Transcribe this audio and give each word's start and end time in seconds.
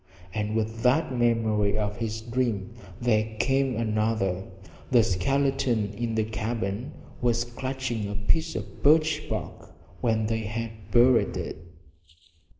And 0.33 0.55
with 0.55 0.81
that 0.81 1.15
memory 1.15 1.77
of 1.77 1.97
his 1.97 2.21
dream 2.21 2.73
there 2.99 3.35
came 3.37 3.75
another 3.75 4.45
the 4.89 5.03
skeleton 5.03 5.93
in 5.93 6.15
the 6.15 6.23
cabin 6.23 6.93
was 7.21 7.43
clutching 7.43 8.07
a 8.09 8.15
piece 8.15 8.55
of 8.55 8.81
birch 8.81 9.29
bark 9.29 9.75
when 10.01 10.25
they 10.25 10.39
had 10.45 10.89
buried 10.89 11.37
it! 11.37 11.57